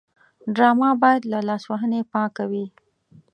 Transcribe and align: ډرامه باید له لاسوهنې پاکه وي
ډرامه 0.55 0.89
باید 1.03 1.23
له 1.31 1.39
لاسوهنې 1.47 2.01
پاکه 2.13 2.43
وي 2.51 2.65